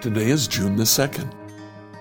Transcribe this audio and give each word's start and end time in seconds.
Today 0.00 0.30
is 0.30 0.48
June 0.48 0.76
the 0.76 0.84
2nd. 0.84 1.30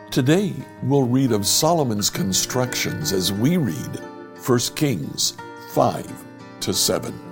Today 0.09 0.53
we'll 0.83 1.03
read 1.03 1.33
of 1.33 1.45
Solomon's 1.45 2.09
constructions 2.09 3.11
as 3.11 3.33
we 3.33 3.57
read 3.57 3.99
1 4.45 4.59
Kings 4.75 5.35
5 5.73 6.25
to 6.61 6.73
7. 6.73 7.28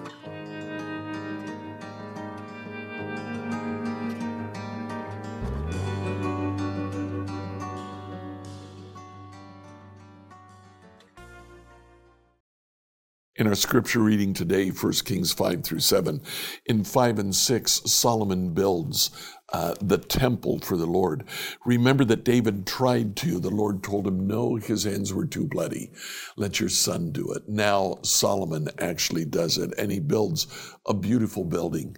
Scripture 13.58 14.00
reading 14.00 14.34
today, 14.34 14.70
1 14.70 14.94
Kings 15.06 15.34
5 15.34 15.64
through 15.64 15.80
7, 15.80 16.22
in 16.66 16.84
5 16.84 17.20
and 17.20 17.36
6, 17.36 17.72
Solomon 17.86 18.54
builds 18.54 19.12
uh, 19.52 19.76
the 19.82 19.98
temple 19.98 20.60
for 20.60 20.78
the 20.78 20.86
Lord. 20.86 21.24
Remember 21.66 22.06
that 22.06 22.24
David 22.24 22.68
tried 22.68 23.16
to. 23.18 23.40
The 23.40 23.50
Lord 23.50 23.84
told 23.84 24.08
him, 24.08 24.28
no, 24.28 24.56
his 24.56 24.84
hands 24.84 25.14
were 25.14 25.26
too 25.26 25.48
bloody. 25.48 25.92
Let 26.36 26.60
your 26.60 26.70
son 26.70 27.12
do 27.12 27.32
it. 27.34 27.48
Now 27.48 28.00
Solomon 28.04 28.70
actually 28.80 29.26
does 29.26 29.58
it, 29.58 29.74
and 29.78 29.92
he 29.92 30.00
builds 30.00 30.48
a 30.86 30.94
beautiful 30.94 31.44
building. 31.44 31.98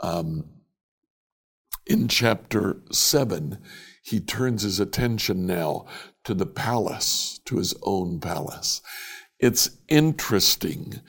Um, 0.00 0.44
in 1.86 2.08
chapter 2.08 2.82
7, 2.92 3.58
he 4.02 4.20
turns 4.20 4.62
his 4.62 4.80
attention 4.80 5.46
now 5.46 5.86
to 6.24 6.34
the 6.34 6.46
palace, 6.46 7.40
to 7.46 7.56
his 7.56 7.74
own 7.82 8.20
palace. 8.20 8.82
It's 9.38 9.70
interesting. 9.88 11.00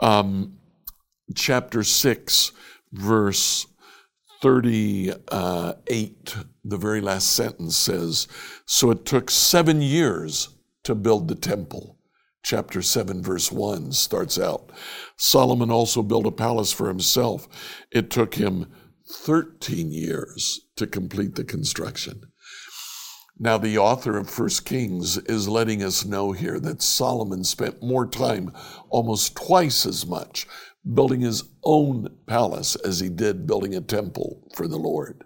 Um, 0.00 0.58
chapter 1.34 1.82
6, 1.84 2.52
verse 2.92 3.66
38, 4.40 6.36
the 6.64 6.76
very 6.76 7.00
last 7.00 7.32
sentence 7.32 7.76
says, 7.76 8.28
So 8.66 8.90
it 8.90 9.04
took 9.04 9.30
seven 9.30 9.82
years 9.82 10.50
to 10.84 10.94
build 10.94 11.28
the 11.28 11.34
temple. 11.34 11.98
Chapter 12.44 12.82
7, 12.82 13.22
verse 13.22 13.50
1 13.52 13.92
starts 13.92 14.38
out 14.38 14.70
Solomon 15.16 15.70
also 15.70 16.02
built 16.02 16.26
a 16.26 16.30
palace 16.30 16.72
for 16.72 16.88
himself. 16.88 17.48
It 17.90 18.10
took 18.10 18.36
him 18.36 18.72
13 19.10 19.90
years 19.90 20.60
to 20.76 20.86
complete 20.86 21.34
the 21.34 21.44
construction. 21.44 22.22
Now, 23.40 23.56
the 23.56 23.78
author 23.78 24.18
of 24.18 24.28
First 24.28 24.64
Kings 24.64 25.16
is 25.16 25.48
letting 25.48 25.82
us 25.82 26.04
know 26.04 26.32
here 26.32 26.58
that 26.58 26.82
Solomon 26.82 27.44
spent 27.44 27.82
more 27.82 28.04
time, 28.04 28.52
almost 28.88 29.36
twice 29.36 29.86
as 29.86 30.04
much, 30.04 30.46
building 30.94 31.20
his 31.20 31.44
own 31.62 32.16
palace 32.26 32.74
as 32.74 32.98
he 32.98 33.08
did 33.08 33.46
building 33.46 33.76
a 33.76 33.80
temple 33.80 34.42
for 34.54 34.66
the 34.66 34.76
Lord. 34.76 35.22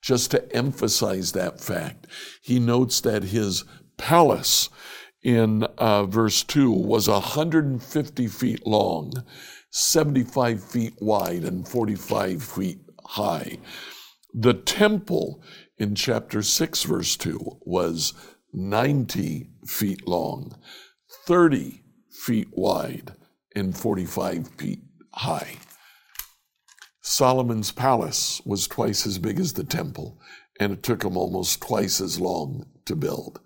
Just 0.00 0.30
to 0.30 0.50
emphasize 0.56 1.32
that 1.32 1.60
fact, 1.60 2.06
he 2.40 2.58
notes 2.58 3.02
that 3.02 3.24
his 3.24 3.64
palace 3.98 4.70
in 5.22 5.64
uh, 5.76 6.06
verse 6.06 6.42
2 6.42 6.70
was 6.70 7.06
150 7.06 8.26
feet 8.28 8.66
long, 8.66 9.12
75 9.70 10.64
feet 10.64 10.94
wide, 11.00 11.44
and 11.44 11.68
45 11.68 12.42
feet 12.42 12.78
high. 13.04 13.58
The 14.34 14.54
temple 14.54 15.42
in 15.82 15.96
chapter 15.96 16.42
6, 16.42 16.84
verse 16.84 17.16
2, 17.16 17.58
was 17.62 18.14
90 18.52 19.50
feet 19.66 20.06
long, 20.06 20.54
30 21.26 21.82
feet 22.08 22.46
wide, 22.52 23.16
and 23.56 23.76
45 23.76 24.46
feet 24.56 24.84
high. 25.12 25.56
Solomon's 27.00 27.72
palace 27.72 28.40
was 28.44 28.68
twice 28.68 29.08
as 29.08 29.18
big 29.18 29.40
as 29.40 29.54
the 29.54 29.64
temple, 29.64 30.20
and 30.60 30.72
it 30.72 30.84
took 30.84 31.02
him 31.02 31.16
almost 31.16 31.60
twice 31.60 32.00
as 32.00 32.20
long 32.20 32.64
to 32.84 32.94
build. 32.94 33.40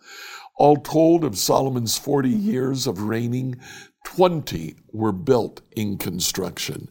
All 0.56 0.76
told, 0.76 1.24
of 1.24 1.36
Solomon's 1.36 1.98
40 1.98 2.30
years 2.30 2.86
of 2.86 3.02
reigning, 3.02 3.56
20 4.06 4.76
were 4.92 5.12
built 5.12 5.60
in 5.74 5.98
construction. 5.98 6.88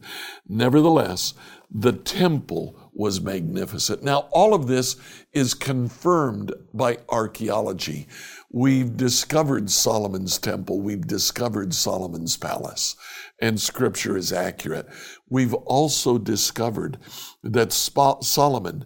Nevertheless, 0.48 1.34
the 1.72 1.94
temple 1.94 2.92
was 2.94 3.22
magnificent. 3.22 4.04
Now, 4.04 4.28
all 4.32 4.54
of 4.54 4.68
this 4.68 4.98
is 5.34 5.54
confirmed 5.54 6.54
by 6.74 6.98
archaeology. 7.10 8.08
We've 8.52 8.96
discovered 8.96 9.70
Solomon's 9.70 10.38
temple, 10.38 10.82
we've 10.82 11.08
discovered 11.08 11.74
Solomon's 11.74 12.38
palace, 12.38 12.96
and 13.42 13.60
scripture 13.60 14.16
is 14.16 14.32
accurate. 14.32 14.88
We've 15.30 15.54
also 15.54 16.18
discovered 16.18 16.98
that 17.44 17.74
Solomon 17.74 18.86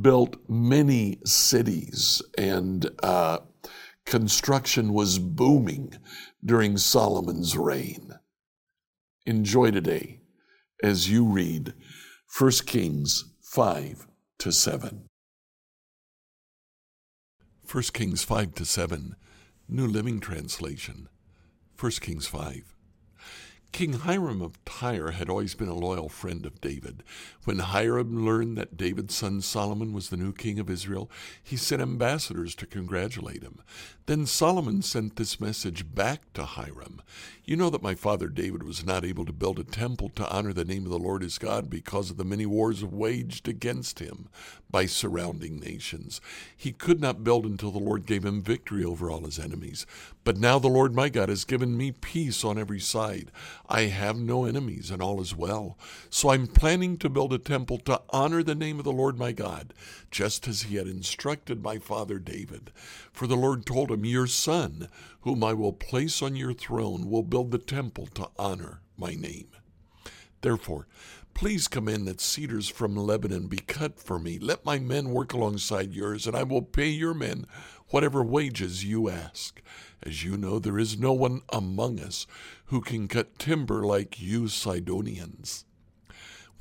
built 0.00 0.36
many 0.48 1.18
cities, 1.24 2.22
and 2.36 2.90
uh, 3.02 3.38
construction 4.06 4.92
was 4.92 5.18
booming 5.18 5.92
during 6.44 6.78
Solomon's 6.78 7.56
reign. 7.56 8.14
Enjoy 9.26 9.70
today 9.72 10.20
as 10.82 11.10
you 11.10 11.24
read 11.24 11.74
1 12.38 12.50
Kings 12.66 13.24
5 13.42 14.06
to 14.38 14.52
7. 14.52 15.08
1 17.70 17.82
Kings 17.92 18.22
5 18.22 18.54
to 18.54 18.64
7, 18.64 19.16
New 19.68 19.86
Living 19.86 20.20
Translation. 20.20 21.08
1 21.78 21.90
Kings 22.00 22.28
5. 22.28 22.75
King 23.72 23.94
Hiram 23.94 24.40
of 24.40 24.62
Tyre 24.64 25.10
had 25.10 25.28
always 25.28 25.54
been 25.54 25.68
a 25.68 25.74
loyal 25.74 26.08
friend 26.08 26.46
of 26.46 26.60
David. 26.60 27.02
When 27.44 27.58
Hiram 27.58 28.24
learned 28.24 28.56
that 28.56 28.76
David's 28.76 29.14
son 29.14 29.42
Solomon 29.42 29.92
was 29.92 30.08
the 30.08 30.16
new 30.16 30.32
king 30.32 30.58
of 30.58 30.70
Israel, 30.70 31.10
he 31.42 31.56
sent 31.56 31.82
ambassadors 31.82 32.54
to 32.56 32.66
congratulate 32.66 33.42
him. 33.42 33.60
Then 34.06 34.24
Solomon 34.24 34.82
sent 34.82 35.16
this 35.16 35.40
message 35.40 35.94
back 35.94 36.32
to 36.32 36.44
Hiram 36.44 37.02
You 37.48 37.54
know 37.54 37.70
that 37.70 37.82
my 37.82 37.94
father 37.94 38.26
David 38.26 38.64
was 38.64 38.84
not 38.84 39.04
able 39.04 39.24
to 39.24 39.32
build 39.32 39.60
a 39.60 39.64
temple 39.64 40.08
to 40.16 40.28
honor 40.28 40.52
the 40.52 40.64
name 40.64 40.84
of 40.84 40.90
the 40.90 40.98
Lord 40.98 41.22
his 41.22 41.38
God 41.38 41.70
because 41.70 42.10
of 42.10 42.16
the 42.16 42.24
many 42.24 42.44
wars 42.44 42.84
waged 42.84 43.46
against 43.46 44.00
him 44.00 44.28
by 44.68 44.86
surrounding 44.86 45.60
nations. 45.60 46.20
He 46.56 46.72
could 46.72 47.00
not 47.00 47.22
build 47.22 47.46
until 47.46 47.70
the 47.70 47.78
Lord 47.78 48.04
gave 48.04 48.24
him 48.24 48.42
victory 48.42 48.84
over 48.84 49.08
all 49.08 49.24
his 49.24 49.38
enemies. 49.38 49.86
But 50.24 50.38
now 50.38 50.58
the 50.58 50.66
Lord 50.66 50.92
my 50.92 51.08
God 51.08 51.28
has 51.28 51.44
given 51.44 51.76
me 51.76 51.92
peace 51.92 52.44
on 52.44 52.58
every 52.58 52.80
side. 52.80 53.30
I 53.68 53.82
have 53.82 54.16
no 54.18 54.44
enemies, 54.44 54.90
and 54.90 55.00
all 55.00 55.20
is 55.20 55.36
well. 55.36 55.78
So 56.10 56.30
I'm 56.30 56.48
planning 56.48 56.96
to 56.98 57.08
build 57.08 57.32
a 57.32 57.38
temple 57.38 57.78
to 57.78 58.02
honor 58.10 58.42
the 58.42 58.56
name 58.56 58.80
of 58.80 58.84
the 58.84 58.90
Lord 58.90 59.18
my 59.18 59.30
God, 59.30 59.72
just 60.16 60.48
as 60.48 60.62
he 60.62 60.76
had 60.76 60.86
instructed 60.86 61.62
my 61.62 61.76
father 61.76 62.18
David. 62.18 62.72
For 63.12 63.26
the 63.26 63.36
Lord 63.36 63.66
told 63.66 63.90
him, 63.90 64.02
Your 64.06 64.26
son, 64.26 64.88
whom 65.20 65.44
I 65.44 65.52
will 65.52 65.74
place 65.74 66.22
on 66.22 66.34
your 66.34 66.54
throne, 66.54 67.10
will 67.10 67.22
build 67.22 67.50
the 67.50 67.58
temple 67.58 68.06
to 68.14 68.30
honor 68.38 68.80
my 68.96 69.14
name. 69.14 69.48
Therefore, 70.40 70.86
Please 71.34 71.68
command 71.68 72.08
that 72.08 72.18
cedars 72.18 72.66
from 72.66 72.96
Lebanon 72.96 73.46
be 73.46 73.58
cut 73.58 74.00
for 74.00 74.18
me. 74.18 74.38
Let 74.38 74.64
my 74.64 74.78
men 74.78 75.10
work 75.10 75.34
alongside 75.34 75.92
yours, 75.92 76.26
and 76.26 76.34
I 76.34 76.44
will 76.44 76.62
pay 76.62 76.88
your 76.88 77.12
men 77.12 77.44
whatever 77.90 78.24
wages 78.24 78.86
you 78.86 79.10
ask. 79.10 79.60
As 80.02 80.24
you 80.24 80.38
know, 80.38 80.58
there 80.58 80.78
is 80.78 80.98
no 80.98 81.12
one 81.12 81.42
among 81.50 82.00
us 82.00 82.26
who 82.68 82.80
can 82.80 83.06
cut 83.06 83.38
timber 83.38 83.84
like 83.84 84.18
you 84.18 84.48
Sidonians. 84.48 85.66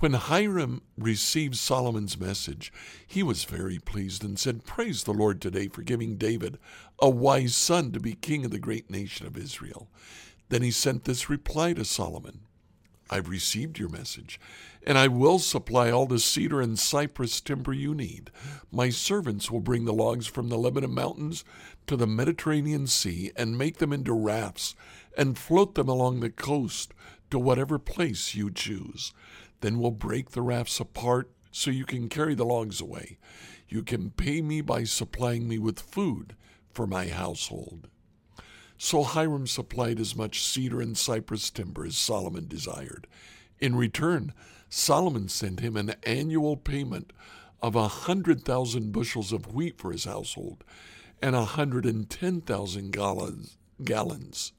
When 0.06 0.14
Hiram 0.14 0.84
received 1.00 1.56
Solomon's 1.56 2.20
message, 2.20 2.72
he 3.08 3.24
was 3.24 3.44
very 3.44 3.80
pleased 3.80 4.24
and 4.24 4.38
said, 4.38 4.64
Praise 4.64 5.04
the 5.04 5.16
Lord 5.16 5.42
today 5.42 5.68
for 5.68 5.82
giving 5.82 6.16
David 6.16 6.60
a 7.00 7.10
wise 7.10 7.56
son 7.56 7.92
to 7.92 8.00
be 8.00 8.14
king 8.14 8.46
of 8.46 8.52
the 8.52 8.60
great 8.60 8.88
nation 8.88 9.26
of 9.26 9.36
Israel. 9.36 9.90
Then 10.50 10.62
he 10.62 10.70
sent 10.70 11.06
this 11.06 11.28
reply 11.28 11.74
to 11.74 11.84
Solomon 11.84 12.42
I've 13.10 13.30
received 13.30 13.80
your 13.80 13.90
message, 13.90 14.40
and 14.86 15.00
I 15.00 15.08
will 15.08 15.40
supply 15.40 15.90
all 15.90 16.06
the 16.06 16.20
cedar 16.20 16.62
and 16.62 16.78
cypress 16.78 17.42
timber 17.42 17.74
you 17.74 17.96
need. 17.96 18.30
My 18.72 18.90
servants 18.90 19.50
will 19.50 19.60
bring 19.60 19.86
the 19.86 19.92
logs 19.94 20.28
from 20.28 20.50
the 20.50 20.58
Lebanon 20.58 20.94
mountains 20.94 21.44
to 21.88 21.98
the 21.98 22.06
Mediterranean 22.06 22.86
Sea 22.86 23.32
and 23.36 23.58
make 23.58 23.80
them 23.80 23.92
into 23.92 24.14
rafts 24.14 24.76
and 25.18 25.36
float 25.36 25.74
them 25.74 25.90
along 25.90 26.20
the 26.20 26.30
coast 26.30 26.94
to 27.32 27.40
whatever 27.40 27.80
place 27.80 28.36
you 28.36 28.52
choose. 28.52 29.12
Then 29.66 29.80
we'll 29.80 29.90
break 29.90 30.30
the 30.30 30.44
rafts 30.44 30.80
apart 30.80 31.32
so 31.52 31.72
you 31.72 31.86
can 31.86 32.08
carry 32.08 32.36
the 32.36 32.46
logs 32.46 32.80
away. 32.80 33.18
You 33.68 33.82
can 33.82 34.12
pay 34.12 34.44
me 34.44 34.62
by 34.62 34.84
supplying 34.84 35.48
me 35.48 35.58
with 35.58 35.80
food 35.80 36.36
for 36.70 36.86
my 36.86 37.08
household. 37.08 37.88
So 38.78 39.02
Hiram 39.02 39.48
supplied 39.48 40.00
as 40.00 40.16
much 40.16 40.44
cedar 40.44 40.82
and 40.82 40.96
cypress 40.96 41.50
timber 41.50 41.84
as 41.84 41.98
Solomon 41.98 42.48
desired. 42.48 43.08
In 43.60 43.76
return, 43.76 44.36
Solomon 44.70 45.30
sent 45.30 45.62
him 45.62 45.76
an 45.76 45.96
annual 46.04 46.58
payment 46.58 47.12
of 47.60 47.76
a 47.76 47.88
hundred 47.88 48.46
thousand 48.46 48.92
bushels 48.92 49.34
of 49.34 49.52
wheat 49.52 49.80
for 49.80 49.92
his 49.92 50.06
household 50.06 50.64
and 51.24 51.36
a 51.36 51.44
hundred 51.44 51.88
and 51.88 52.08
ten 52.08 52.40
thousand 52.40 52.92
gallons, 52.92 54.52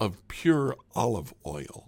of 0.00 0.26
pure 0.26 0.74
olive 0.94 1.34
oil. 1.44 1.87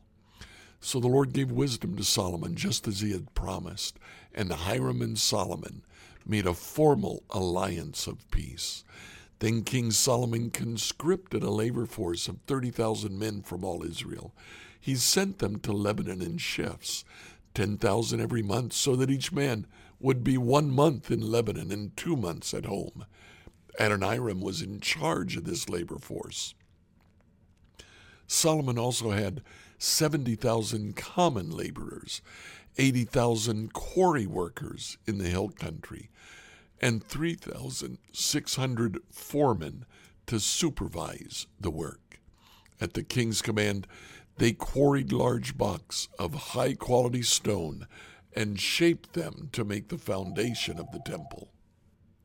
So 0.81 0.99
the 0.99 1.09
Lord 1.09 1.33
gave 1.33 1.51
wisdom 1.51 1.97
to 1.97 2.05
Solomon 2.05 2.55
just 2.55 2.89
as 2.89 3.01
he 3.01 3.13
had 3.13 3.35
promised, 3.35 3.99
and 4.35 4.51
Hiram 4.51 5.03
and 5.03 5.19
Solomon 5.19 5.83
made 6.27 6.47
a 6.47 6.55
formal 6.55 7.23
alliance 7.31 8.07
of 8.07 8.31
peace. 8.31 8.85
Then 9.41 9.63
King 9.63 9.91
Solomon 9.91 10.51
conscripted 10.51 11.43
a 11.43 11.51
labor 11.51 11.87
force 11.87 12.29
of 12.29 12.39
30,000 12.47 13.19
men 13.19 13.43
from 13.43 13.65
all 13.65 13.85
Israel. 13.85 14.35
He 14.79 14.95
sent 14.95 15.39
them 15.39 15.59
to 15.61 15.73
Lebanon 15.73 16.23
in 16.23 16.39
shifts, 16.39 17.05
10,000 17.55 18.21
every 18.21 18.43
month, 18.43 18.73
so 18.73 18.97
that 18.97 19.11
each 19.11 19.33
man 19.33 19.67
would 19.99 20.25
be 20.25 20.39
one 20.39 20.71
month 20.71 21.11
in 21.11 21.21
Lebanon 21.21 21.71
and 21.71 21.97
two 21.97 22.17
months 22.17 22.55
at 22.55 22.65
home. 22.65 23.05
Adoniram 23.79 24.41
was 24.41 24.63
in 24.63 24.81
charge 24.81 25.37
of 25.37 25.45
this 25.45 25.69
labor 25.69 25.99
force. 25.99 26.55
Solomon 28.27 28.79
also 28.79 29.11
had 29.11 29.43
70,000 29.81 30.95
common 30.95 31.51
laborers, 31.51 32.21
80,000 32.77 33.73
quarry 33.73 34.27
workers 34.27 34.99
in 35.07 35.17
the 35.17 35.29
hill 35.29 35.49
country, 35.49 36.11
and 36.83 37.03
3,600 37.03 38.99
foremen 39.11 39.87
to 40.27 40.39
supervise 40.39 41.47
the 41.59 41.71
work. 41.71 42.21
At 42.79 42.93
the 42.93 43.03
king's 43.03 43.41
command, 43.43 43.87
they 44.37 44.53
quarried 44.53 45.13
large 45.13 45.57
blocks 45.57 46.09
of 46.19 46.35
high 46.35 46.75
quality 46.75 47.23
stone 47.23 47.87
and 48.35 48.61
shaped 48.61 49.15
them 49.15 49.49
to 49.53 49.65
make 49.65 49.89
the 49.89 49.99
foundation 49.99 50.79
of 50.79 50.93
the 50.93 51.01
temple. 51.01 51.49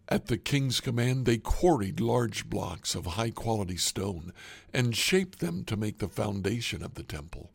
At 0.08 0.28
the 0.28 0.38
king's 0.38 0.82
command, 0.82 1.26
they 1.26 1.38
quarried 1.38 2.00
large 2.00 2.48
blocks 2.48 2.94
of 2.94 3.06
high 3.06 3.32
quality 3.32 3.78
stone 3.78 4.34
and 4.72 4.96
shaped 4.96 5.40
them 5.40 5.64
to 5.66 5.76
make 5.76 5.98
the 5.98 6.08
foundation 6.08 6.84
of 6.84 6.94
the 6.94 7.04
temple. 7.04 7.52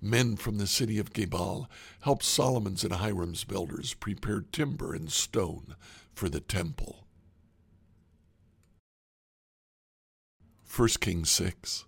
Men 0.00 0.36
from 0.36 0.56
the 0.56 0.66
city 0.66 0.98
of 0.98 1.12
Gebal 1.12 1.68
helped 2.00 2.24
Solomon's 2.24 2.84
and 2.84 2.94
Hiram's 2.94 3.44
builders 3.44 3.92
prepare 3.92 4.40
timber 4.40 4.94
and 4.94 5.12
stone 5.12 5.76
for 6.14 6.30
the 6.30 6.40
temple. 6.40 7.04
1 10.74 10.88
Kings 11.00 11.30
6 11.30 11.84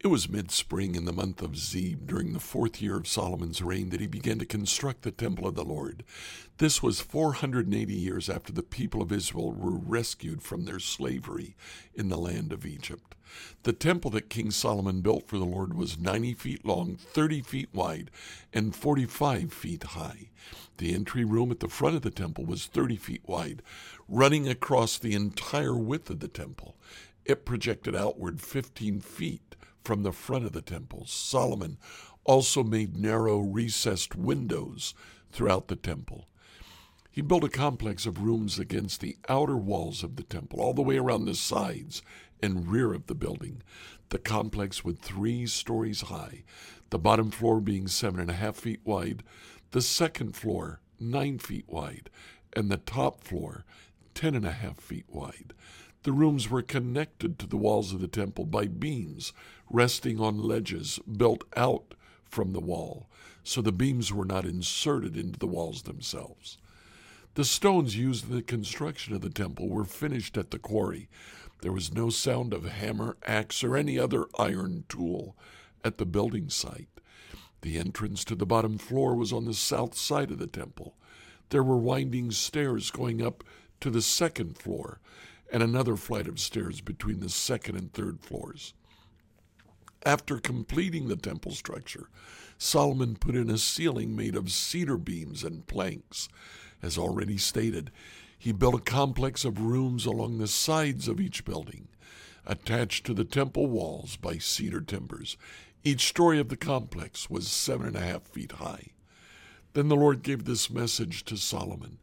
it 0.00 0.06
was 0.06 0.28
mid 0.28 0.52
spring 0.52 0.94
in 0.94 1.06
the 1.06 1.12
month 1.12 1.42
of 1.42 1.52
Ziv, 1.52 2.06
during 2.06 2.32
the 2.32 2.38
fourth 2.38 2.80
year 2.80 2.96
of 2.96 3.08
Solomon's 3.08 3.60
reign, 3.60 3.90
that 3.90 4.00
he 4.00 4.06
began 4.06 4.38
to 4.38 4.46
construct 4.46 5.02
the 5.02 5.10
temple 5.10 5.46
of 5.46 5.56
the 5.56 5.64
Lord. 5.64 6.04
This 6.58 6.80
was 6.80 7.00
480 7.00 7.92
years 7.92 8.30
after 8.30 8.52
the 8.52 8.62
people 8.62 9.02
of 9.02 9.10
Israel 9.10 9.52
were 9.52 9.76
rescued 9.76 10.40
from 10.40 10.64
their 10.64 10.78
slavery 10.78 11.56
in 11.94 12.10
the 12.10 12.16
land 12.16 12.52
of 12.52 12.64
Egypt. 12.64 13.16
The 13.64 13.72
temple 13.72 14.12
that 14.12 14.30
King 14.30 14.52
Solomon 14.52 15.00
built 15.00 15.26
for 15.26 15.36
the 15.36 15.44
Lord 15.44 15.74
was 15.74 15.98
90 15.98 16.34
feet 16.34 16.64
long, 16.64 16.96
30 16.96 17.42
feet 17.42 17.68
wide, 17.72 18.12
and 18.52 18.76
45 18.76 19.52
feet 19.52 19.82
high. 19.82 20.30
The 20.76 20.94
entry 20.94 21.24
room 21.24 21.50
at 21.50 21.58
the 21.58 21.68
front 21.68 21.96
of 21.96 22.02
the 22.02 22.10
temple 22.10 22.44
was 22.44 22.66
30 22.66 22.96
feet 22.96 23.22
wide, 23.26 23.62
running 24.08 24.48
across 24.48 24.96
the 24.96 25.14
entire 25.14 25.76
width 25.76 26.08
of 26.08 26.20
the 26.20 26.28
temple. 26.28 26.76
It 27.24 27.44
projected 27.44 27.96
outward 27.96 28.40
15 28.40 29.00
feet 29.00 29.47
from 29.88 30.02
the 30.02 30.12
front 30.12 30.44
of 30.44 30.52
the 30.52 30.60
temple. 30.60 31.06
Solomon 31.06 31.78
also 32.24 32.62
made 32.62 32.94
narrow, 32.94 33.38
recessed 33.38 34.14
windows 34.14 34.92
throughout 35.32 35.68
the 35.68 35.76
temple. 35.76 36.28
He 37.10 37.22
built 37.22 37.42
a 37.42 37.48
complex 37.48 38.04
of 38.04 38.20
rooms 38.20 38.58
against 38.58 39.00
the 39.00 39.16
outer 39.30 39.56
walls 39.56 40.02
of 40.04 40.16
the 40.16 40.24
temple, 40.24 40.60
all 40.60 40.74
the 40.74 40.82
way 40.82 40.98
around 40.98 41.24
the 41.24 41.34
sides 41.34 42.02
and 42.42 42.70
rear 42.70 42.92
of 42.92 43.06
the 43.06 43.14
building. 43.14 43.62
The 44.10 44.18
complex 44.18 44.84
was 44.84 44.98
three 44.98 45.46
stories 45.46 46.02
high, 46.02 46.44
the 46.90 46.98
bottom 46.98 47.30
floor 47.30 47.58
being 47.58 47.88
seven 47.88 48.20
and 48.20 48.30
a 48.30 48.34
half 48.34 48.56
feet 48.56 48.80
wide, 48.84 49.22
the 49.70 49.80
second 49.80 50.36
floor 50.36 50.80
nine 51.00 51.38
feet 51.38 51.64
wide, 51.66 52.10
and 52.52 52.70
the 52.70 52.76
top 52.76 53.24
floor 53.24 53.64
ten 54.12 54.34
and 54.34 54.44
a 54.44 54.52
half 54.52 54.76
feet 54.76 55.06
wide. 55.08 55.54
The 56.04 56.12
rooms 56.12 56.48
were 56.48 56.62
connected 56.62 57.38
to 57.38 57.46
the 57.46 57.56
walls 57.56 57.92
of 57.92 58.00
the 58.00 58.08
temple 58.08 58.46
by 58.46 58.66
beams 58.66 59.32
resting 59.70 60.20
on 60.20 60.38
ledges 60.38 60.98
built 61.00 61.44
out 61.56 61.94
from 62.24 62.52
the 62.52 62.60
wall, 62.60 63.08
so 63.42 63.60
the 63.60 63.72
beams 63.72 64.12
were 64.12 64.24
not 64.24 64.44
inserted 64.44 65.16
into 65.16 65.38
the 65.38 65.46
walls 65.46 65.82
themselves. 65.82 66.58
The 67.34 67.44
stones 67.44 67.96
used 67.96 68.28
in 68.28 68.36
the 68.36 68.42
construction 68.42 69.14
of 69.14 69.20
the 69.20 69.30
temple 69.30 69.68
were 69.68 69.84
finished 69.84 70.36
at 70.36 70.50
the 70.50 70.58
quarry. 70.58 71.08
There 71.60 71.72
was 71.72 71.92
no 71.92 72.10
sound 72.10 72.52
of 72.52 72.64
hammer, 72.64 73.16
axe, 73.26 73.62
or 73.64 73.76
any 73.76 73.98
other 73.98 74.26
iron 74.38 74.84
tool 74.88 75.36
at 75.84 75.98
the 75.98 76.06
building 76.06 76.48
site. 76.48 76.88
The 77.62 77.78
entrance 77.78 78.24
to 78.24 78.34
the 78.34 78.46
bottom 78.46 78.78
floor 78.78 79.14
was 79.14 79.32
on 79.32 79.44
the 79.44 79.54
south 79.54 79.96
side 79.96 80.30
of 80.30 80.38
the 80.38 80.46
temple. 80.46 80.94
There 81.50 81.62
were 81.62 81.76
winding 81.78 82.30
stairs 82.30 82.90
going 82.90 83.22
up 83.22 83.42
to 83.80 83.90
the 83.90 84.02
second 84.02 84.58
floor, 84.58 85.00
and 85.50 85.62
another 85.62 85.96
flight 85.96 86.28
of 86.28 86.38
stairs 86.38 86.80
between 86.80 87.20
the 87.20 87.28
second 87.28 87.76
and 87.76 87.92
third 87.92 88.20
floors. 88.20 88.74
After 90.04 90.38
completing 90.38 91.08
the 91.08 91.16
temple 91.16 91.52
structure, 91.52 92.08
Solomon 92.56 93.16
put 93.16 93.34
in 93.34 93.50
a 93.50 93.58
ceiling 93.58 94.14
made 94.14 94.36
of 94.36 94.50
cedar 94.50 94.96
beams 94.96 95.44
and 95.44 95.66
planks. 95.66 96.28
As 96.82 96.96
already 96.96 97.36
stated, 97.36 97.90
he 98.38 98.52
built 98.52 98.74
a 98.74 98.78
complex 98.78 99.44
of 99.44 99.60
rooms 99.60 100.06
along 100.06 100.38
the 100.38 100.46
sides 100.46 101.08
of 101.08 101.20
each 101.20 101.44
building, 101.44 101.88
attached 102.46 103.04
to 103.06 103.14
the 103.14 103.24
temple 103.24 103.66
walls 103.66 104.16
by 104.16 104.38
cedar 104.38 104.80
timbers. 104.80 105.36
Each 105.82 106.06
story 106.06 106.38
of 106.38 106.48
the 106.48 106.56
complex 106.56 107.28
was 107.28 107.48
seven 107.48 107.88
and 107.88 107.96
a 107.96 108.00
half 108.00 108.22
feet 108.22 108.52
high. 108.52 108.92
Then 109.72 109.88
the 109.88 109.96
Lord 109.96 110.22
gave 110.22 110.44
this 110.44 110.70
message 110.70 111.24
to 111.24 111.36
Solomon 111.36 111.98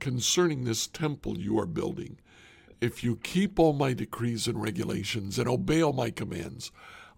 Concerning 0.00 0.64
this 0.64 0.86
temple 0.86 1.38
you 1.38 1.58
are 1.58 1.66
building, 1.66 2.18
if 2.84 3.02
you 3.02 3.16
keep 3.16 3.58
all 3.58 3.72
my 3.72 3.94
decrees 3.94 4.46
and 4.46 4.60
regulations 4.60 5.38
and 5.38 5.48
obey 5.48 5.82
all 5.82 5.92
my 5.92 6.10
commands, 6.10 6.70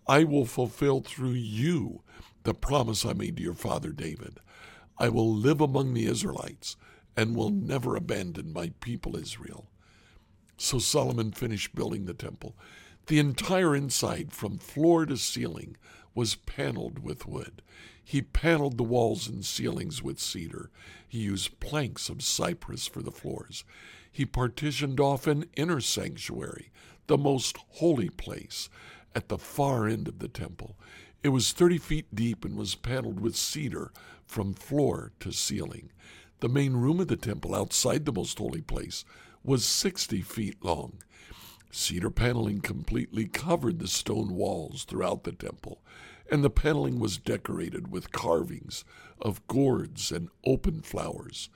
I 0.07 0.25
will 0.25 0.47
fulfill 0.47 1.01
through 1.01 1.31
you 1.33 2.03
the 2.45 2.55
promise 2.55 3.05
I 3.05 3.13
made 3.13 3.37
to 3.37 3.43
your 3.43 3.55
father 3.55 3.91
David. 3.91 4.39
I 4.99 5.09
will 5.09 5.31
live 5.31 5.61
among 5.61 5.93
the 5.93 6.07
Israelites 6.07 6.77
and 7.17 7.35
will 7.35 7.51
never 7.51 7.97
abandon 7.97 8.53
my 8.53 8.73
people 8.81 9.17
Israel. 9.17 9.69
So 10.57 10.79
Solomon 10.79 11.33
finished 11.33 11.75
building 11.75 12.07
the 12.07 12.15
temple. 12.15 12.57
The 13.09 13.19
entire 13.19 13.75
inside, 13.75 14.33
from 14.33 14.59
floor 14.59 15.07
to 15.07 15.17
ceiling, 15.17 15.77
was 16.15 16.37
paneled 16.37 17.01
with 17.01 17.27
wood. 17.27 17.63
He 18.03 18.23
paneled 18.23 18.79
the 18.79 18.85
walls 18.85 19.29
and 19.29 19.45
ceilings 19.45 20.03
with 20.03 20.21
cedar. 20.21 20.71
He 21.09 21.19
used 21.19 21.59
planks 21.59 22.09
of 22.09 22.23
cypress 22.23 22.87
for 22.87 23.03
the 23.03 23.11
floors. 23.11 23.65
He 24.17 24.25
partitioned 24.25 24.99
off 24.99 25.27
an 25.27 25.45
inner 25.59 25.83
sanctuary, 25.83 26.71
the 27.07 27.19
most 27.19 27.59
holy 27.73 28.09
place, 28.09 28.71
at 29.15 29.29
the 29.29 29.37
far 29.37 29.87
end 29.87 30.09
of 30.09 30.21
the 30.21 30.29
temple. 30.29 30.75
It 31.23 31.29
was 31.29 31.53
30 31.53 31.77
feet 31.77 32.15
deep 32.15 32.43
and 32.43 32.57
was 32.57 32.77
paneled 32.77 33.21
with 33.21 33.37
cedar 33.37 33.93
from 34.25 34.55
floor 34.55 35.13
to 35.21 35.33
ceiling. 35.33 35.91
The 36.41 36.49
main 36.49 36.79
room 36.79 36.99
of 36.99 37.09
the 37.09 37.19
temple 37.19 37.55
outside 37.55 38.07
the 38.07 38.13
most 38.13 38.39
holy 38.39 38.63
place 38.63 39.05
was 39.45 39.67
60 39.67 40.23
feet 40.23 40.65
long. 40.65 41.03
Cedar 41.71 42.09
paneling 42.09 42.63
completely 42.63 43.27
covered 43.27 43.81
the 43.81 43.87
stone 43.87 44.35
walls 44.35 44.85
throughout 44.85 45.25
the 45.25 45.33
temple, 45.33 45.83
and 46.31 46.43
the 46.43 46.49
paneling 46.49 46.99
was 46.99 47.19
decorated 47.19 47.93
with 47.93 48.13
carvings 48.13 48.83
of 49.21 49.47
gourds 49.47 50.11
and 50.11 50.31
open 50.43 50.81
flowers. 50.81 51.51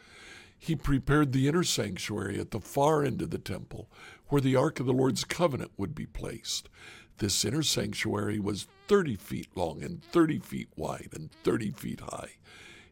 He 0.63 0.77
prepared 0.77 1.33
the 1.33 1.49
inner 1.49 1.65
sanctuary 1.65 2.39
at 2.39 2.51
the 2.51 2.61
far 2.61 3.03
end 3.03 3.23
of 3.23 3.31
the 3.31 3.39
temple, 3.39 3.89
where 4.29 4.43
the 4.43 4.57
Ark 4.57 4.79
of 4.79 4.85
the 4.85 4.93
Lord's 4.93 5.25
covenant 5.25 5.73
would 5.79 5.95
be 5.95 6.05
placed. 6.05 6.69
This 7.17 7.47
inner 7.47 7.63
sanctuary 7.63 8.39
was 8.39 8.69
30 8.87 9.17
feet 9.17 9.49
long 9.55 9.83
and 9.83 10.05
30 10.05 10.39
feet 10.41 10.69
wide 10.77 11.09
and 11.15 11.33
30 11.33 11.71
feet 11.71 12.01
high. 12.01 12.33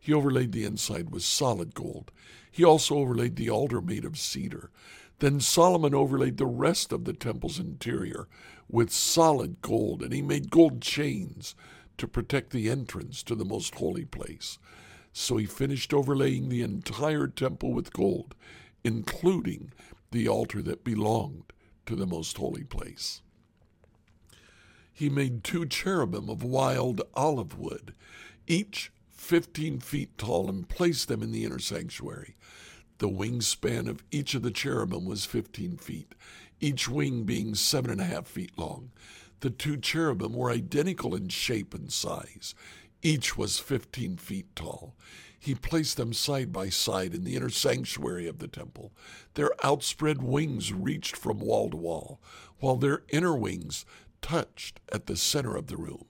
He 0.00 0.14
overlaid 0.14 0.52
the 0.52 0.64
inside 0.64 1.10
with 1.10 1.22
solid 1.22 1.75
gold. 1.75 2.10
He 2.50 2.64
also 2.64 2.96
overlaid 2.96 3.37
the 3.37 3.50
altar 3.50 3.82
made 3.82 4.06
of 4.06 4.16
cedar. 4.16 4.70
Then 5.18 5.38
Solomon 5.38 5.94
overlaid 5.94 6.38
the 6.38 6.46
rest 6.46 6.90
of 6.90 7.04
the 7.04 7.12
temple's 7.12 7.58
interior 7.58 8.28
with 8.66 8.90
solid 8.90 9.60
gold, 9.60 10.02
and 10.02 10.14
he 10.14 10.22
made 10.22 10.50
gold 10.50 10.80
chains 10.80 11.54
to 11.98 12.08
protect 12.08 12.50
the 12.50 12.70
entrance 12.70 13.22
to 13.25 13.34
the 13.34 13.44
most 13.44 13.75
holy 13.75 14.06
place. 14.06 14.58
So 15.18 15.37
he 15.37 15.46
finished 15.46 15.92
overlaying 15.92 16.48
the 16.48 16.62
entire 16.62 17.26
temple 17.26 17.72
with 17.72 17.92
gold, 17.92 18.34
including 18.84 19.72
the 20.10 20.28
altar 20.28 20.62
that 20.62 20.84
belonged 20.84 21.52
to 21.87 21.96
the 21.96 22.06
most 22.06 22.37
holy 22.37 22.64
place 22.64 23.22
he 24.98 25.08
made 25.08 25.44
two 25.44 25.64
cherubim 25.64 26.28
of 26.28 26.42
wild 26.42 27.00
olive 27.14 27.56
wood, 27.56 27.94
each 28.48 28.90
15 29.10 29.78
feet 29.78 30.18
tall, 30.18 30.48
and 30.48 30.68
placed 30.68 31.06
them 31.06 31.22
in 31.22 31.30
the 31.30 31.44
inner 31.44 31.60
sanctuary. 31.60 32.34
The 32.98 33.08
wingspan 33.08 33.88
of 33.88 34.02
each 34.10 34.34
of 34.34 34.42
the 34.42 34.50
cherubim 34.50 35.04
was 35.04 35.25
15 35.25 35.76
feet, 35.76 36.16
each 36.58 36.88
wing 36.88 37.22
being 37.22 37.54
seven 37.54 37.92
and 37.92 38.00
a 38.00 38.06
half 38.06 38.26
feet 38.26 38.58
long. 38.58 38.90
The 39.38 39.50
two 39.50 39.76
cherubim 39.76 40.32
were 40.32 40.50
identical 40.50 41.14
in 41.14 41.28
shape 41.28 41.75
and 41.75 41.92
size. 41.92 42.56
Each 43.02 43.37
was 43.37 43.59
15 43.59 44.17
feet 44.17 44.55
tall. 44.57 44.95
He 45.38 45.55
placed 45.55 45.97
them 45.97 46.12
side 46.12 46.52
by 46.52 46.69
side 46.69 47.14
in 47.14 47.23
the 47.23 47.37
inner 47.37 47.49
sanctuary 47.49 48.26
of 48.26 48.38
the 48.38 48.49
temple. 48.49 48.93
Their 49.35 49.52
outspread 49.64 50.21
wings 50.21 50.73
reached 50.73 51.17
from 51.17 51.38
wall 51.38 51.71
to 51.71 51.76
wall, 51.76 52.21
while 52.59 52.76
their 52.76 53.02
inner 53.09 53.37
wings 53.37 53.85
touched 54.21 54.81
at 54.90 55.07
the 55.07 55.17
center 55.17 55.55
of 55.57 55.69
the 55.69 55.76
room. 55.76 56.07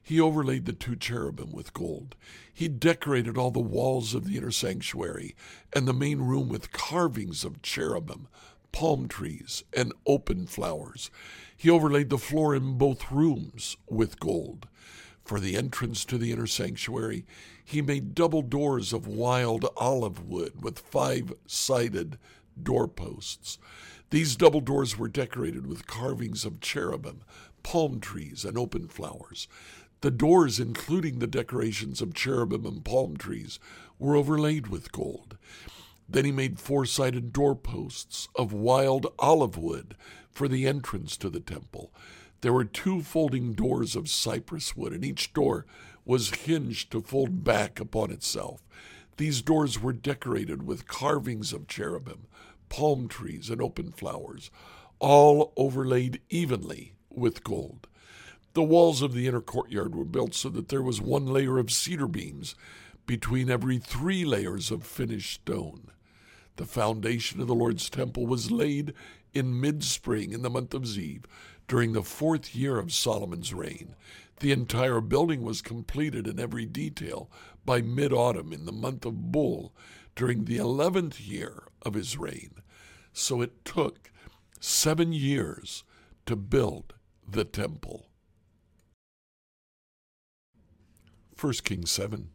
He 0.00 0.20
overlaid 0.20 0.64
the 0.64 0.72
two 0.72 0.94
cherubim 0.94 1.50
with 1.52 1.74
gold. 1.74 2.14
He 2.54 2.68
decorated 2.68 3.36
all 3.36 3.50
the 3.50 3.58
walls 3.58 4.14
of 4.14 4.24
the 4.24 4.36
inner 4.38 4.52
sanctuary 4.52 5.34
and 5.72 5.86
the 5.86 5.92
main 5.92 6.20
room 6.20 6.48
with 6.48 6.72
carvings 6.72 7.44
of 7.44 7.62
cherubim, 7.62 8.28
palm 8.70 9.08
trees, 9.08 9.64
and 9.74 9.92
open 10.06 10.46
flowers. 10.46 11.10
He 11.56 11.68
overlaid 11.68 12.10
the 12.10 12.16
floor 12.16 12.54
in 12.54 12.78
both 12.78 13.10
rooms 13.10 13.76
with 13.88 14.20
gold. 14.20 14.68
For 15.28 15.40
the 15.40 15.56
entrance 15.58 16.06
to 16.06 16.16
the 16.16 16.32
inner 16.32 16.46
sanctuary, 16.46 17.26
he 17.62 17.82
made 17.82 18.14
double 18.14 18.40
doors 18.40 18.94
of 18.94 19.06
wild 19.06 19.66
olive 19.76 20.26
wood 20.26 20.62
with 20.62 20.78
five 20.78 21.34
sided 21.46 22.16
doorposts. 22.60 23.58
These 24.08 24.36
double 24.36 24.62
doors 24.62 24.96
were 24.96 25.06
decorated 25.06 25.66
with 25.66 25.86
carvings 25.86 26.46
of 26.46 26.62
cherubim, 26.62 27.24
palm 27.62 28.00
trees, 28.00 28.42
and 28.46 28.56
open 28.56 28.88
flowers. 28.88 29.48
The 30.00 30.10
doors, 30.10 30.58
including 30.58 31.18
the 31.18 31.26
decorations 31.26 32.00
of 32.00 32.14
cherubim 32.14 32.64
and 32.64 32.82
palm 32.82 33.18
trees, 33.18 33.58
were 33.98 34.16
overlaid 34.16 34.68
with 34.68 34.92
gold. 34.92 35.36
Then 36.08 36.24
he 36.24 36.32
made 36.32 36.58
four 36.58 36.86
sided 36.86 37.34
doorposts 37.34 38.28
of 38.34 38.54
wild 38.54 39.12
olive 39.18 39.58
wood 39.58 39.94
for 40.30 40.48
the 40.48 40.66
entrance 40.66 41.18
to 41.18 41.28
the 41.28 41.40
temple. 41.40 41.92
There 42.40 42.52
were 42.52 42.64
two 42.64 43.02
folding 43.02 43.52
doors 43.52 43.96
of 43.96 44.08
cypress 44.08 44.76
wood, 44.76 44.92
and 44.92 45.04
each 45.04 45.32
door 45.32 45.66
was 46.04 46.30
hinged 46.30 46.90
to 46.92 47.00
fold 47.00 47.42
back 47.42 47.80
upon 47.80 48.10
itself. 48.10 48.62
These 49.16 49.42
doors 49.42 49.82
were 49.82 49.92
decorated 49.92 50.62
with 50.62 50.86
carvings 50.86 51.52
of 51.52 51.66
cherubim, 51.66 52.26
palm 52.68 53.08
trees, 53.08 53.50
and 53.50 53.60
open 53.60 53.90
flowers, 53.90 54.50
all 55.00 55.52
overlaid 55.56 56.20
evenly 56.30 56.94
with 57.10 57.42
gold. 57.42 57.88
The 58.54 58.62
walls 58.62 59.02
of 59.02 59.12
the 59.12 59.26
inner 59.26 59.40
courtyard 59.40 59.94
were 59.94 60.04
built 60.04 60.34
so 60.34 60.48
that 60.50 60.68
there 60.68 60.82
was 60.82 61.00
one 61.00 61.26
layer 61.26 61.58
of 61.58 61.72
cedar 61.72 62.06
beams 62.08 62.54
between 63.06 63.50
every 63.50 63.78
three 63.78 64.24
layers 64.24 64.70
of 64.70 64.84
finished 64.84 65.34
stone. 65.34 65.90
The 66.56 66.66
foundation 66.66 67.40
of 67.40 67.46
the 67.46 67.54
Lord's 67.54 67.88
temple 67.90 68.26
was 68.26 68.50
laid 68.50 68.94
in 69.32 69.60
mid 69.60 69.84
spring 69.84 70.32
in 70.32 70.42
the 70.42 70.50
month 70.50 70.74
of 70.74 70.82
Ziv, 70.82 71.24
during 71.68 71.92
the 71.92 72.02
fourth 72.02 72.56
year 72.56 72.78
of 72.78 72.92
Solomon's 72.92 73.54
reign. 73.54 73.94
The 74.40 74.52
entire 74.52 75.00
building 75.00 75.42
was 75.42 75.62
completed 75.62 76.26
in 76.26 76.40
every 76.40 76.64
detail 76.64 77.30
by 77.64 77.82
mid 77.82 78.12
autumn 78.12 78.52
in 78.52 78.64
the 78.64 78.72
month 78.72 79.04
of 79.04 79.30
Bul 79.30 79.72
during 80.16 80.44
the 80.44 80.56
eleventh 80.56 81.20
year 81.20 81.64
of 81.82 81.94
his 81.94 82.16
reign. 82.16 82.54
So 83.12 83.40
it 83.42 83.64
took 83.64 84.10
seven 84.58 85.12
years 85.12 85.84
to 86.26 86.34
build 86.34 86.94
the 87.28 87.44
temple. 87.44 88.06
1 91.40 91.52
Kings 91.64 91.90
7. 91.92 92.30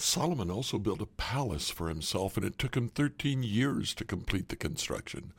Solomon 0.00 0.48
also 0.48 0.78
built 0.78 1.02
a 1.02 1.06
palace 1.06 1.70
for 1.70 1.88
himself, 1.88 2.36
and 2.36 2.46
it 2.46 2.56
took 2.56 2.76
him 2.76 2.88
13 2.88 3.42
years 3.42 3.92
to 3.94 4.04
complete 4.04 4.48
the 4.48 4.54
construction. 4.54 5.32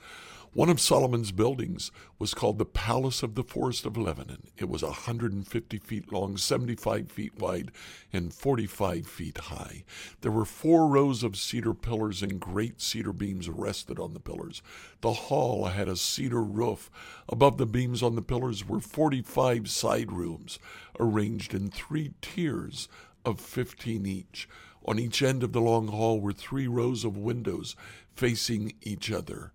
One 0.51 0.69
of 0.69 0.81
Solomon's 0.81 1.31
buildings 1.31 1.91
was 2.17 2.33
called 2.33 2.57
the 2.57 2.65
Palace 2.65 3.23
of 3.23 3.35
the 3.35 3.43
Forest 3.43 3.85
of 3.85 3.95
Lebanon. 3.95 4.47
It 4.57 4.67
was 4.67 4.81
150 4.81 5.77
feet 5.77 6.11
long, 6.11 6.37
75 6.37 7.09
feet 7.09 7.39
wide, 7.39 7.71
and 8.11 8.33
45 8.33 9.05
feet 9.05 9.37
high. 9.37 9.83
There 10.21 10.31
were 10.31 10.45
four 10.45 10.87
rows 10.87 11.23
of 11.23 11.37
cedar 11.37 11.75
pillars, 11.75 12.23
and 12.23 12.41
great 12.41 12.81
cedar 12.81 13.13
beams 13.13 13.47
rested 13.47 13.99
on 13.99 14.13
the 14.13 14.19
pillars. 14.19 14.63
The 15.01 15.13
hall 15.13 15.65
had 15.65 15.87
a 15.87 15.95
cedar 15.95 16.43
roof. 16.43 16.89
Above 17.29 17.57
the 17.57 17.67
beams 17.67 18.01
on 18.01 18.15
the 18.15 18.21
pillars 18.23 18.67
were 18.67 18.81
45 18.81 19.69
side 19.69 20.11
rooms, 20.11 20.57
arranged 20.99 21.53
in 21.53 21.69
three 21.69 22.13
tiers 22.21 22.89
of 23.25 23.39
15 23.39 24.05
each. 24.05 24.47
On 24.85 24.97
each 24.97 25.21
end 25.21 25.43
of 25.43 25.51
the 25.51 25.61
long 25.61 25.89
hall 25.89 26.19
were 26.19 26.33
three 26.33 26.67
rows 26.67 27.03
of 27.03 27.17
windows 27.17 27.75
facing 28.15 28.73
each 28.81 29.11
other. 29.11 29.51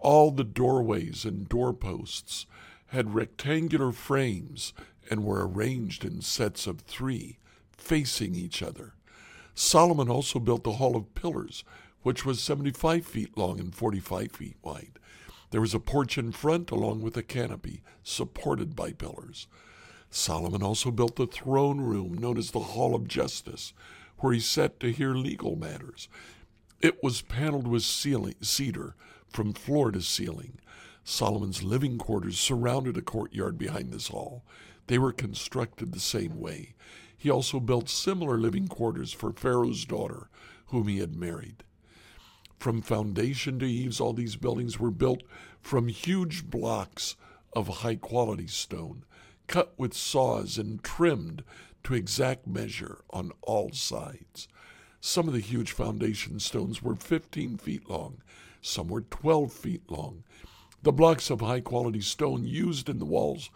All 0.00 0.30
the 0.30 0.44
doorways 0.44 1.24
and 1.24 1.48
doorposts 1.48 2.46
had 2.88 3.14
rectangular 3.14 3.92
frames 3.92 4.72
and 5.10 5.24
were 5.24 5.46
arranged 5.46 6.04
in 6.04 6.20
sets 6.20 6.66
of 6.66 6.80
three, 6.80 7.38
facing 7.72 8.34
each 8.34 8.62
other. 8.62 8.94
Solomon 9.54 10.10
also 10.10 10.38
built 10.38 10.64
the 10.64 10.74
Hall 10.74 10.96
of 10.96 11.14
Pillars, 11.14 11.64
which 12.02 12.24
was 12.24 12.42
75 12.42 13.06
feet 13.06 13.36
long 13.36 13.58
and 13.58 13.74
45 13.74 14.32
feet 14.32 14.56
wide. 14.62 14.98
There 15.50 15.60
was 15.60 15.74
a 15.74 15.80
porch 15.80 16.18
in 16.18 16.32
front, 16.32 16.70
along 16.70 17.02
with 17.02 17.16
a 17.16 17.22
canopy, 17.22 17.82
supported 18.02 18.76
by 18.76 18.92
pillars. 18.92 19.46
Solomon 20.16 20.62
also 20.62 20.90
built 20.90 21.16
the 21.16 21.26
throne 21.26 21.78
room, 21.78 22.14
known 22.14 22.38
as 22.38 22.50
the 22.50 22.60
Hall 22.60 22.94
of 22.94 23.06
Justice, 23.06 23.74
where 24.18 24.32
he 24.32 24.40
sat 24.40 24.80
to 24.80 24.90
hear 24.90 25.14
legal 25.14 25.56
matters. 25.56 26.08
It 26.80 27.02
was 27.02 27.20
paneled 27.20 27.66
with 27.66 27.82
cedar 27.82 28.96
from 29.28 29.52
floor 29.52 29.90
to 29.92 30.00
ceiling. 30.00 30.58
Solomon's 31.04 31.62
living 31.62 31.98
quarters 31.98 32.40
surrounded 32.40 32.96
a 32.96 33.02
courtyard 33.02 33.58
behind 33.58 33.92
this 33.92 34.08
hall. 34.08 34.42
They 34.86 34.98
were 34.98 35.12
constructed 35.12 35.92
the 35.92 36.00
same 36.00 36.40
way. 36.40 36.74
He 37.16 37.30
also 37.30 37.60
built 37.60 37.90
similar 37.90 38.38
living 38.38 38.68
quarters 38.68 39.12
for 39.12 39.32
Pharaoh's 39.32 39.84
daughter, 39.84 40.30
whom 40.66 40.88
he 40.88 40.98
had 40.98 41.14
married. 41.14 41.62
From 42.58 42.80
foundation 42.80 43.58
to 43.58 43.66
eaves, 43.66 44.00
all 44.00 44.14
these 44.14 44.36
buildings 44.36 44.80
were 44.80 44.90
built 44.90 45.22
from 45.60 45.88
huge 45.88 46.48
blocks 46.48 47.16
of 47.52 47.68
high 47.68 47.96
quality 47.96 48.46
stone, 48.46 49.04
cut 49.46 49.74
with 49.76 49.94
saws 49.94 50.58
and 50.58 50.82
trimmed 50.82 51.44
to 51.84 51.94
exact 51.94 52.46
measure 52.46 53.02
on 53.10 53.32
all 53.42 53.72
sides. 53.72 54.48
Some 55.00 55.28
of 55.28 55.34
the 55.34 55.40
huge 55.40 55.72
foundation 55.72 56.40
stones 56.40 56.82
were 56.82 56.96
15 56.96 57.58
feet 57.58 57.88
long 57.88 58.22
some 58.66 58.88
were 58.88 59.02
12 59.02 59.52
feet 59.52 59.88
long. 59.88 60.24
The 60.82 60.92
blocks 60.92 61.30
of 61.30 61.40
high 61.40 61.60
quality 61.60 62.00
stone 62.00 62.44
used 62.44 62.88
in 62.88 62.98
the 62.98 63.04
walls 63.04 63.48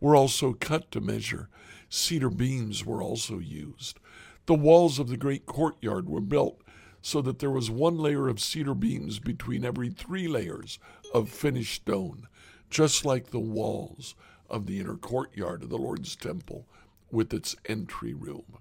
were 0.00 0.16
also 0.16 0.54
cut 0.54 0.90
to 0.90 1.00
measure. 1.00 1.48
Cedar 1.88 2.30
beams 2.30 2.84
were 2.84 3.00
also 3.00 3.38
used. 3.38 4.00
The 4.46 4.54
walls 4.54 4.98
of 4.98 5.08
the 5.08 5.16
great 5.16 5.46
courtyard 5.46 6.08
were 6.08 6.20
built 6.20 6.60
so 7.00 7.22
that 7.22 7.38
there 7.38 7.50
was 7.50 7.70
one 7.70 7.96
layer 7.96 8.28
of 8.28 8.40
cedar 8.40 8.74
beams 8.74 9.20
between 9.20 9.64
every 9.64 9.88
three 9.88 10.26
layers 10.26 10.80
of 11.14 11.28
finished 11.28 11.82
stone, 11.82 12.26
just 12.68 13.04
like 13.04 13.30
the 13.30 13.38
walls 13.38 14.16
of 14.48 14.66
the 14.66 14.80
inner 14.80 14.96
courtyard 14.96 15.62
of 15.62 15.68
the 15.68 15.78
Lord's 15.78 16.16
temple 16.16 16.66
with 17.10 17.32
its 17.32 17.56
entry 17.66 18.14
room. 18.14 18.58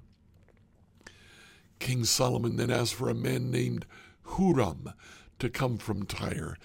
King 1.80 2.04
Solomon 2.06 2.56
then 2.56 2.72
asked 2.72 2.94
for 2.94 3.10
a 3.10 3.16
man 3.16 3.52
named 3.52 3.86
Huram 4.26 4.94
to 5.40 5.50
come 5.50 5.78
from 5.78 6.06
Tyre. 6.06 6.58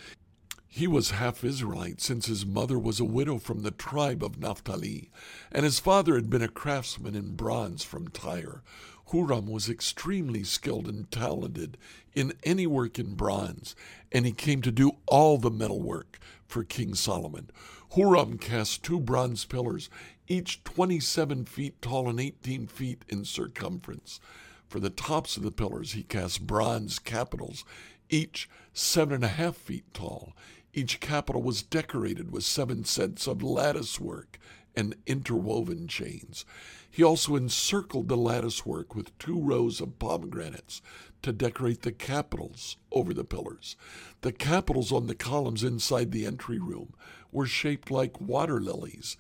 He 0.72 0.86
was 0.86 1.10
half 1.10 1.42
Israelite, 1.42 2.00
since 2.00 2.26
his 2.26 2.46
mother 2.46 2.78
was 2.78 3.00
a 3.00 3.04
widow 3.04 3.38
from 3.38 3.62
the 3.62 3.72
tribe 3.72 4.22
of 4.22 4.38
Naphtali, 4.38 5.10
and 5.50 5.64
his 5.64 5.80
father 5.80 6.14
had 6.14 6.30
been 6.30 6.42
a 6.42 6.48
craftsman 6.48 7.16
in 7.16 7.34
bronze 7.34 7.82
from 7.82 8.06
Tyre. 8.08 8.62
Huram 9.08 9.46
was 9.46 9.68
extremely 9.68 10.44
skilled 10.44 10.86
and 10.86 11.10
talented 11.10 11.76
in 12.14 12.34
any 12.44 12.68
work 12.68 13.00
in 13.00 13.14
bronze, 13.14 13.74
and 14.12 14.24
he 14.24 14.32
came 14.32 14.62
to 14.62 14.70
do 14.70 14.92
all 15.08 15.38
the 15.38 15.50
metal 15.50 15.82
work 15.82 16.20
for 16.46 16.62
King 16.62 16.94
Solomon. 16.94 17.50
Huram 17.94 18.40
cast 18.40 18.84
two 18.84 19.00
bronze 19.00 19.44
pillars, 19.44 19.90
each 20.28 20.62
27 20.62 21.44
feet 21.44 21.82
tall 21.82 22.08
and 22.08 22.20
18 22.20 22.68
feet 22.68 23.04
in 23.08 23.24
circumference. 23.24 24.20
For 24.68 24.78
the 24.78 24.90
tops 24.90 25.36
of 25.36 25.42
the 25.42 25.50
pillars, 25.50 25.92
he 25.92 26.04
cast 26.04 26.46
bronze 26.46 27.00
capitals 27.00 27.64
each 28.08 28.48
seven 28.72 29.16
and 29.16 29.24
a 29.24 29.28
half 29.28 29.56
feet 29.56 29.92
tall. 29.92 30.34
Each 30.72 31.00
capital 31.00 31.42
was 31.42 31.62
decorated 31.62 32.30
with 32.30 32.44
seven 32.44 32.84
sets 32.84 33.26
of 33.26 33.42
lattice 33.42 33.98
work 33.98 34.38
and 34.76 34.94
interwoven 35.06 35.88
chains. 35.88 36.44
He 36.90 37.02
also 37.02 37.36
encircled 37.36 38.08
the 38.08 38.16
lattice 38.16 38.66
work 38.66 38.94
with 38.94 39.16
two 39.18 39.40
rows 39.40 39.80
of 39.80 39.98
pomegranates 39.98 40.82
to 41.22 41.32
decorate 41.32 41.82
the 41.82 41.92
capitals 41.92 42.76
over 42.90 43.14
the 43.14 43.24
pillars. 43.24 43.76
The 44.22 44.32
capitals 44.32 44.90
on 44.90 45.06
the 45.06 45.14
columns 45.14 45.62
inside 45.62 46.10
the 46.10 46.26
entry 46.26 46.58
room 46.58 46.94
were 47.30 47.46
shaped 47.46 47.90
like 47.90 48.20
water 48.20 48.60
lilies. 48.60 49.16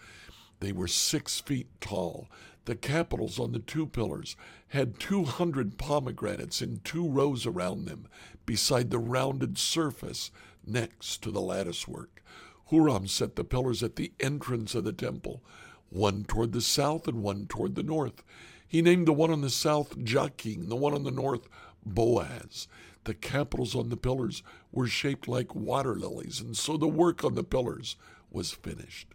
They 0.60 0.72
were 0.72 0.88
six 0.88 1.40
feet 1.40 1.68
tall. 1.80 2.28
The 2.64 2.74
capitals 2.74 3.38
on 3.38 3.52
the 3.52 3.58
two 3.58 3.86
pillars 3.86 4.36
had 4.68 4.98
200 4.98 5.78
pomegranates 5.78 6.60
in 6.60 6.80
two 6.84 7.08
rows 7.08 7.46
around 7.46 7.86
them, 7.86 8.06
beside 8.46 8.90
the 8.90 8.98
rounded 8.98 9.58
surface 9.58 10.30
next 10.66 11.22
to 11.22 11.30
the 11.30 11.40
latticework. 11.40 12.22
Huram 12.70 13.08
set 13.08 13.34
the 13.34 13.44
pillars 13.44 13.82
at 13.82 13.96
the 13.96 14.12
entrance 14.20 14.74
of 14.74 14.84
the 14.84 14.92
temple, 14.92 15.42
one 15.88 16.24
toward 16.24 16.52
the 16.52 16.60
south 16.60 17.08
and 17.08 17.22
one 17.22 17.46
toward 17.46 17.74
the 17.74 17.82
north. 17.82 18.22
He 18.66 18.80
named 18.80 19.08
the 19.08 19.12
one 19.12 19.32
on 19.32 19.40
the 19.40 19.50
south 19.50 19.98
Jachin, 19.98 20.68
the 20.68 20.76
one 20.76 20.94
on 20.94 21.02
the 21.02 21.10
north 21.10 21.48
Boaz. 21.84 22.68
The 23.04 23.14
capitals 23.14 23.74
on 23.74 23.88
the 23.88 23.96
pillars 23.96 24.44
were 24.70 24.86
shaped 24.86 25.26
like 25.26 25.54
water 25.54 25.96
lilies, 25.96 26.40
and 26.40 26.56
so 26.56 26.76
the 26.76 26.86
work 26.86 27.24
on 27.24 27.34
the 27.34 27.42
pillars 27.42 27.96
was 28.30 28.52
finished. 28.52 29.08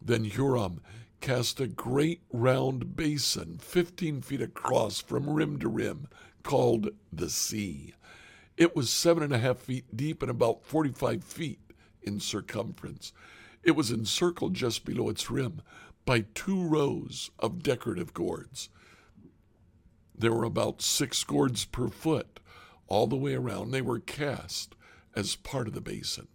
Then 0.00 0.24
Huram 0.24 0.78
cast 1.20 1.60
a 1.60 1.66
great 1.66 2.22
round 2.32 2.94
basin, 2.94 3.58
15 3.58 4.22
feet 4.22 4.40
across 4.40 5.00
from 5.00 5.28
rim 5.28 5.58
to 5.58 5.68
rim, 5.68 6.06
called 6.44 6.90
the 7.12 7.28
sea. 7.28 7.94
It 8.56 8.76
was 8.76 8.90
seven 8.90 9.24
and 9.24 9.32
a 9.32 9.38
half 9.38 9.58
feet 9.58 9.96
deep 9.96 10.22
and 10.22 10.30
about 10.30 10.64
45 10.64 11.24
feet 11.24 11.58
in 12.02 12.20
circumference. 12.20 13.12
It 13.62 13.72
was 13.72 13.90
encircled 13.90 14.54
just 14.54 14.84
below 14.84 15.08
its 15.08 15.30
rim 15.30 15.62
by 16.04 16.24
two 16.34 16.62
rows 16.62 17.30
of 17.38 17.62
decorative 17.62 18.14
gourds. 18.14 18.68
There 20.16 20.32
were 20.32 20.44
about 20.44 20.82
six 20.82 21.24
gourds 21.24 21.64
per 21.64 21.88
foot 21.88 22.40
all 22.86 23.06
the 23.06 23.16
way 23.16 23.34
around. 23.34 23.70
They 23.70 23.82
were 23.82 24.00
cast 24.00 24.74
as 25.14 25.36
part 25.36 25.66
of 25.66 25.74
the 25.74 25.80
basin. 25.80 26.28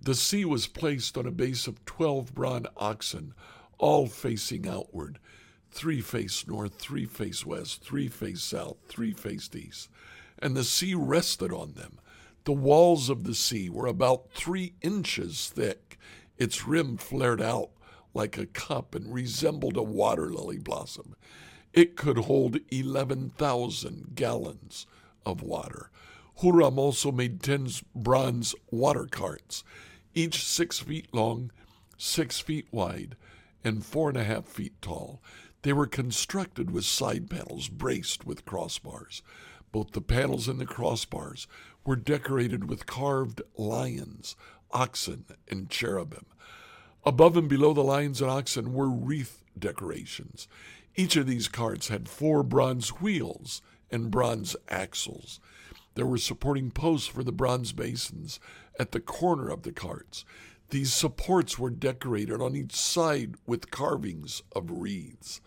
The 0.00 0.14
sea 0.14 0.44
was 0.44 0.66
placed 0.66 1.18
on 1.18 1.26
a 1.26 1.32
base 1.32 1.66
of 1.66 1.84
12 1.84 2.34
bronze 2.34 2.66
oxen, 2.76 3.34
all 3.78 4.06
facing 4.06 4.68
outward. 4.68 5.18
Three 5.70 6.00
face 6.00 6.46
north, 6.46 6.74
three 6.74 7.04
face 7.04 7.44
west, 7.44 7.82
three 7.82 8.08
face 8.08 8.42
south, 8.42 8.76
three 8.88 9.12
faced 9.12 9.54
east. 9.54 9.88
And 10.38 10.56
the 10.56 10.64
sea 10.64 10.94
rested 10.94 11.52
on 11.52 11.74
them. 11.74 11.98
The 12.48 12.54
walls 12.54 13.10
of 13.10 13.24
the 13.24 13.34
sea 13.34 13.68
were 13.68 13.86
about 13.86 14.30
three 14.30 14.72
inches 14.80 15.50
thick. 15.54 15.98
Its 16.38 16.66
rim 16.66 16.96
flared 16.96 17.42
out 17.42 17.72
like 18.14 18.38
a 18.38 18.46
cup 18.46 18.94
and 18.94 19.12
resembled 19.12 19.76
a 19.76 19.82
water 19.82 20.30
lily 20.30 20.56
blossom. 20.56 21.14
It 21.74 21.94
could 21.94 22.16
hold 22.16 22.60
11,000 22.70 24.14
gallons 24.14 24.86
of 25.26 25.42
water. 25.42 25.90
Huram 26.40 26.78
also 26.78 27.12
made 27.12 27.42
10 27.42 27.68
bronze 27.94 28.54
water 28.70 29.04
carts, 29.04 29.62
each 30.14 30.42
six 30.42 30.78
feet 30.78 31.12
long, 31.12 31.52
six 31.98 32.40
feet 32.40 32.68
wide, 32.70 33.14
and 33.62 33.84
four 33.84 34.08
and 34.08 34.16
a 34.16 34.24
half 34.24 34.46
feet 34.46 34.80
tall. 34.80 35.20
They 35.60 35.74
were 35.74 35.86
constructed 35.86 36.70
with 36.70 36.86
side 36.86 37.28
panels 37.28 37.68
braced 37.68 38.24
with 38.24 38.46
crossbars. 38.46 39.20
Both 39.70 39.90
the 39.90 40.00
panels 40.00 40.48
and 40.48 40.58
the 40.58 40.64
crossbars 40.64 41.46
were 41.88 41.96
decorated 41.96 42.68
with 42.68 42.84
carved 42.84 43.40
lions, 43.56 44.36
oxen, 44.70 45.24
and 45.50 45.70
cherubim. 45.70 46.26
Above 47.02 47.34
and 47.34 47.48
below 47.48 47.72
the 47.72 47.82
lions 47.82 48.20
and 48.20 48.30
oxen 48.30 48.74
were 48.74 48.90
wreath 48.90 49.42
decorations. 49.58 50.48
Each 50.96 51.16
of 51.16 51.26
these 51.26 51.48
carts 51.48 51.88
had 51.88 52.06
four 52.06 52.42
bronze 52.42 52.90
wheels 53.00 53.62
and 53.90 54.10
bronze 54.10 54.54
axles. 54.68 55.40
There 55.94 56.04
were 56.04 56.18
supporting 56.18 56.70
posts 56.70 57.08
for 57.08 57.24
the 57.24 57.32
bronze 57.32 57.72
basins 57.72 58.38
at 58.78 58.92
the 58.92 59.00
corner 59.00 59.48
of 59.48 59.62
the 59.62 59.72
carts. 59.72 60.26
These 60.68 60.92
supports 60.92 61.58
were 61.58 61.70
decorated 61.70 62.42
on 62.42 62.54
each 62.54 62.76
side 62.76 63.36
with 63.46 63.70
carvings 63.70 64.42
of 64.54 64.70
wreaths. 64.70 65.40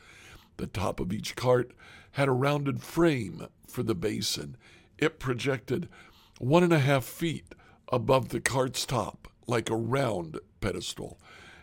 The 0.57 0.65
top 0.65 0.99
of 0.99 1.13
each 1.13 1.35
cart 1.35 1.71
had 2.13 2.27
a 2.27 2.31
rounded 2.31 2.81
frame 2.81 3.45
for 3.67 3.83
the 3.83 3.93
basin. 3.93 4.57
It 4.97 5.19
projected 5.19 5.87
one 6.39 6.63
and 6.63 6.73
a 6.73 6.79
half 6.79 7.05
feet 7.05 7.53
above 7.91 8.29
the 8.29 8.41
cart's 8.41 8.85
top, 8.85 9.27
like 9.47 9.69
a 9.69 9.75
round 9.75 10.39
pedestal, 10.59 11.19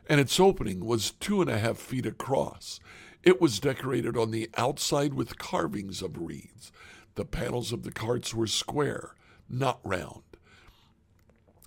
and 0.09 0.21
its 0.21 0.39
opening 0.39 0.85
was 0.85 1.13
two 1.13 1.41
and 1.41 1.51
a 1.51 1.59
half 1.59 1.79
feet 1.79 2.07
across. 2.07 2.81
It 3.23 3.41
was 3.41 3.61
decorated 3.61 4.17
on 4.17 4.31
the 4.31 4.49
outside 4.57 5.15
with 5.15 5.39
carvings 5.39 6.03
of 6.03 6.17
wreaths. 6.17 6.71
The 7.15 7.25
panels 7.25 7.73
of 7.73 7.83
the 7.83 7.91
carts 7.91 8.33
were 8.33 8.47
square, 8.47 9.15
not 9.49 9.81
round. 9.83 10.23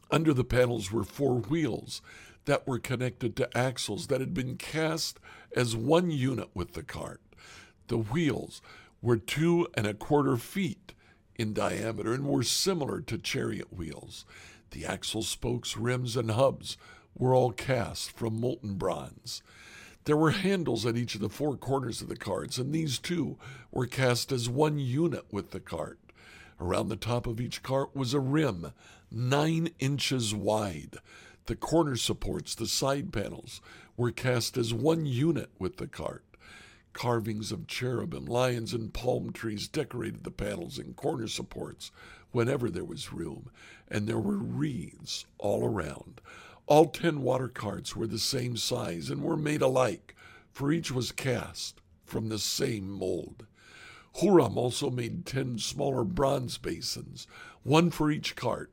Under 0.10 0.34
the 0.34 0.44
panels 0.44 0.92
were 0.92 1.04
four 1.04 1.36
wheels 1.40 2.02
that 2.46 2.68
were 2.68 2.80
connected 2.80 3.36
to 3.36 3.58
axles 3.58 4.08
that 4.08 4.20
had 4.20 4.34
been 4.34 4.58
cast 4.58 5.20
as 5.56 5.76
one 5.76 6.12
unit 6.12 6.50
with 6.54 6.74
the 6.74 6.84
cart. 6.84 7.22
The 7.88 7.98
wheels 7.98 8.62
were 9.02 9.18
two 9.18 9.68
and 9.76 9.86
a 9.86 9.94
quarter 9.94 10.38
feet 10.38 10.94
in 11.42 11.54
diameter 11.54 12.14
and 12.14 12.26
were 12.26 12.44
similar 12.44 13.02
to 13.02 13.18
chariot 13.18 13.74
wheels. 13.74 14.26
The 14.70 14.86
axle 14.86 15.24
spokes, 15.24 15.76
rims, 15.76 16.16
and 16.16 16.32
hubs 16.32 16.78
were 17.18 17.34
all 17.34 17.52
cast 17.52 18.12
from 18.12 18.40
molten 18.40 18.76
bronze. 18.76 19.42
There 20.06 20.16
were 20.16 20.32
handles 20.32 20.86
at 20.86 20.96
each 20.96 21.16
of 21.16 21.22
the 21.22 21.30
four 21.30 21.58
corners 21.58 22.02
of 22.02 22.08
the 22.08 22.16
carts, 22.16 22.58
and 22.58 22.74
these 22.74 22.98
too 22.98 23.38
were 23.72 23.88
cast 23.88 24.32
as 24.32 24.48
one 24.48 24.80
unit 24.80 25.26
with 25.32 25.52
the 25.52 25.60
cart. 25.60 26.00
Around 26.60 26.90
the 26.90 26.96
top 26.96 27.28
of 27.28 27.42
each 27.42 27.64
cart 27.64 27.96
was 27.96 28.14
a 28.14 28.20
rim 28.20 28.72
nine 29.12 29.72
inches 29.80 30.34
wide. 30.34 30.96
The 31.48 31.56
corner 31.56 31.98
supports, 31.98 32.56
the 32.56 32.68
side 32.68 33.12
panels, 33.12 33.62
were 33.98 34.12
cast 34.12 34.58
as 34.58 34.74
one 34.74 35.06
unit 35.06 35.50
with 35.60 35.78
the 35.78 35.88
cart. 35.88 36.24
Carvings 36.94 37.52
of 37.52 37.68
cherubim, 37.68 38.26
lions, 38.26 38.74
and 38.74 38.94
palm 38.94 39.32
trees 39.32 39.68
decorated 39.68 40.24
the 40.24 40.32
panels 40.32 40.78
and 40.78 40.96
corner 40.96 41.28
supports 41.28 41.92
whenever 42.32 42.70
there 42.70 42.86
was 42.86 43.14
room, 43.14 43.50
and 43.88 44.08
there 44.08 44.20
were 44.20 44.38
wreaths 44.38 45.26
all 45.38 45.66
around. 45.66 46.22
All 46.68 46.88
ten 46.88 47.22
water 47.22 47.48
carts 47.48 47.96
were 47.96 48.08
the 48.08 48.20
same 48.20 48.58
size 48.58 49.10
and 49.10 49.22
were 49.22 49.38
made 49.38 49.62
alike, 49.62 50.16
for 50.52 50.72
each 50.72 50.92
was 50.92 51.12
cast 51.12 51.82
from 52.06 52.30
the 52.30 52.40
same 52.40 52.90
mold. 52.90 53.46
Huram 54.18 54.58
also 54.58 54.90
made 54.90 55.26
ten 55.26 55.58
smaller 55.58 56.04
bronze 56.04 56.58
basins, 56.58 57.28
one 57.64 57.90
for 57.92 58.12
each 58.12 58.36
cart. 58.36 58.72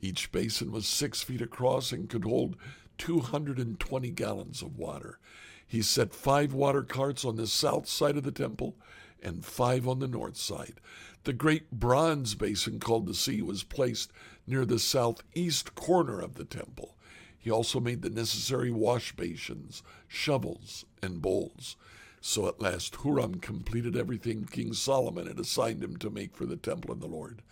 Each 0.00 0.30
basin 0.30 0.70
was 0.70 0.86
six 0.86 1.22
feet 1.22 1.40
across 1.40 1.92
and 1.92 2.08
could 2.08 2.24
hold 2.24 2.56
220 2.98 4.10
gallons 4.10 4.62
of 4.62 4.78
water. 4.78 5.18
He 5.66 5.82
set 5.82 6.14
five 6.14 6.52
water 6.52 6.82
carts 6.82 7.24
on 7.24 7.36
the 7.36 7.46
south 7.46 7.88
side 7.88 8.16
of 8.16 8.22
the 8.22 8.30
temple 8.30 8.76
and 9.22 9.44
five 9.44 9.88
on 9.88 9.98
the 9.98 10.08
north 10.08 10.36
side. 10.36 10.80
The 11.24 11.32
great 11.32 11.72
bronze 11.72 12.34
basin 12.34 12.78
called 12.78 13.06
the 13.06 13.14
sea 13.14 13.42
was 13.42 13.64
placed 13.64 14.12
near 14.46 14.64
the 14.64 14.78
southeast 14.78 15.74
corner 15.74 16.20
of 16.20 16.34
the 16.34 16.44
temple. 16.44 16.96
He 17.36 17.50
also 17.50 17.80
made 17.80 18.02
the 18.02 18.10
necessary 18.10 18.70
wash 18.70 19.14
basins, 19.14 19.82
shovels, 20.06 20.84
and 21.02 21.20
bowls. 21.20 21.76
So 22.20 22.48
at 22.48 22.60
last 22.60 22.94
Huram 22.94 23.40
completed 23.40 23.96
everything 23.96 24.46
King 24.46 24.72
Solomon 24.72 25.26
had 25.26 25.38
assigned 25.38 25.82
him 25.82 25.96
to 25.98 26.10
make 26.10 26.36
for 26.36 26.46
the 26.46 26.56
temple 26.56 26.90
of 26.90 27.00
the 27.00 27.06
Lord. 27.06 27.42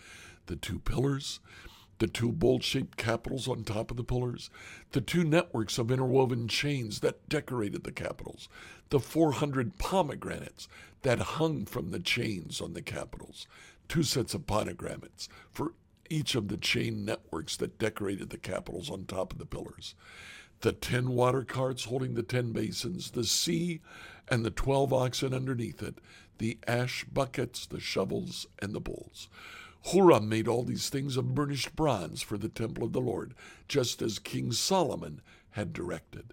The 0.47 0.57
two 0.57 0.79
pillars, 0.81 1.41
the 1.99 2.07
two 2.07 2.33
bowl 2.33 2.61
shaped 2.61 2.97
capitals 2.97 3.49
on 3.49 3.65
top 3.65 3.91
of 3.91 3.97
the 3.97 4.05
pillars, 4.05 4.51
the 4.93 5.01
two 5.01 5.25
networks 5.25 5.79
of 5.79 5.91
interwoven 5.91 6.49
chains 6.49 7.01
that 7.01 7.29
decorated 7.29 7.85
the 7.85 7.93
capitals, 7.93 8.49
the 8.91 9.01
400 9.01 9.79
pomegranates 9.79 10.69
that 11.03 11.19
hung 11.19 11.65
from 11.65 11.91
the 11.91 12.01
chains 12.01 12.61
on 12.61 12.73
the 12.73 12.83
capitals, 12.83 13.47
two 13.89 14.03
sets 14.03 14.35
of 14.35 14.47
pomegranates 14.47 15.29
for 15.51 15.73
each 16.11 16.35
of 16.35 16.49
the 16.49 16.57
chain 16.57 17.05
networks 17.05 17.57
that 17.57 17.79
decorated 17.79 18.31
the 18.31 18.39
capitals 18.39 18.91
on 18.91 19.05
top 19.05 19.33
of 19.33 19.39
the 19.39 19.47
pillars, 19.47 19.95
the 20.61 20.73
10 20.73 21.11
water 21.11 21.45
carts 21.45 21.85
holding 21.85 22.15
the 22.15 22.23
10 22.23 22.53
basins, 22.53 23.11
the 23.11 23.25
sea 23.25 23.81
and 24.29 24.45
the 24.45 24.51
12 24.51 24.93
oxen 24.93 25.35
underneath 25.35 25.83
it, 25.83 25.99
the 26.39 26.59
ash 26.67 27.05
buckets, 27.05 27.67
the 27.67 27.81
shovels, 27.81 28.47
and 28.61 28.75
the 28.75 28.81
bowls. 28.81 29.29
Huram 29.87 30.29
made 30.29 30.49
all 30.49 30.63
these 30.63 30.89
things 30.89 31.17
of 31.17 31.35
burnished 31.35 31.77
bronze 31.77 32.23
for 32.23 32.39
the 32.39 32.49
temple 32.49 32.85
of 32.85 32.93
the 32.93 33.01
Lord, 33.01 33.35
just 33.69 34.01
as 34.01 34.19
King 34.19 34.53
Solomon 34.53 35.21
had 35.51 35.73
directed. 35.73 36.33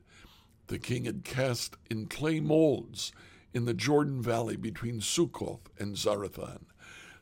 The 0.68 0.80
king 0.80 1.04
had 1.04 1.26
cast 1.26 1.76
in 1.90 2.06
clay 2.06 2.40
molds 2.40 3.12
in 3.54 3.66
the 3.66 3.74
Jordan 3.74 4.22
Valley 4.22 4.56
between 4.56 5.02
Sukkoth 5.02 5.68
and 5.78 5.96
Zarethan. 5.96 6.62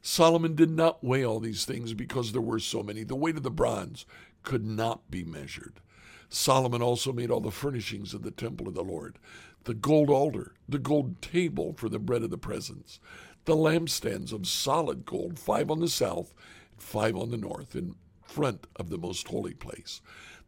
Solomon 0.02 0.56
did 0.56 0.70
not 0.70 1.04
weigh 1.04 1.26
all 1.26 1.40
these 1.40 1.66
things 1.66 1.94
because 1.94 2.32
there 2.32 2.42
were 2.42 2.60
so 2.60 2.84
many. 2.84 3.04
The 3.04 3.16
weight 3.16 3.36
of 3.36 3.44
the 3.44 3.52
bronze 3.52 4.06
could 4.44 4.66
not 4.66 5.10
be 5.10 5.24
measured. 5.24 5.82
Solomon 6.30 6.82
also 6.82 7.12
made 7.12 7.32
all 7.32 7.42
the 7.42 7.52
furnishings 7.52 8.14
of 8.14 8.22
the 8.22 8.32
temple 8.32 8.68
of 8.68 8.76
the 8.76 8.84
Lord 8.84 9.18
the 9.66 9.74
gold 9.74 10.10
altar, 10.10 10.54
the 10.70 10.80
gold 10.80 11.22
table 11.22 11.74
for 11.74 11.90
the 11.90 12.00
bread 12.00 12.24
of 12.24 12.30
the 12.30 12.38
presence, 12.38 13.00
the 13.46 13.56
lampstands 13.56 14.32
of 14.32 14.48
solid 14.48 15.06
gold, 15.06 15.40
five 15.40 15.72
on 15.72 15.80
the 15.80 15.90
south 15.90 16.34
five 16.82 17.16
on 17.16 17.32
the 17.32 17.38
north, 17.38 17.76
in 17.76 17.96
front 18.24 18.68
of 18.76 18.90
the 18.90 18.98
most 18.98 19.28
holy 19.28 19.54
place, 19.54 20.02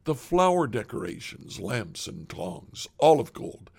the 0.04 0.16
flower 0.16 0.68
decorations, 0.68 1.60
lamps 1.60 2.08
and 2.08 2.28
tongs, 2.30 2.88
all 2.98 3.20
of 3.20 3.34
gold, 3.34 3.70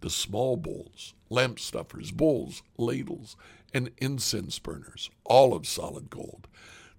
the 0.00 0.10
small 0.10 0.56
bowls, 0.56 1.14
lamp 1.28 1.58
snuffers, 1.58 2.10
bowls, 2.10 2.62
ladles, 2.76 3.36
and 3.72 3.90
incense 3.98 4.58
burners, 4.58 5.10
all 5.24 5.54
of 5.54 5.66
solid 5.66 6.10
gold, 6.10 6.48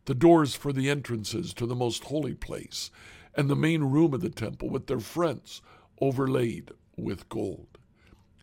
the 0.05 0.15
doors 0.15 0.55
for 0.55 0.73
the 0.73 0.89
entrances 0.89 1.53
to 1.53 1.65
the 1.65 1.75
most 1.75 2.05
holy 2.05 2.34
place, 2.34 2.89
and 3.36 3.49
the 3.49 3.55
main 3.55 3.84
room 3.84 4.13
of 4.13 4.21
the 4.21 4.29
temple 4.29 4.69
with 4.69 4.88
their 4.88 4.99
fronts 4.99 5.62
overlaid 5.99 6.71
with 6.97 7.29
gold. 7.29 7.67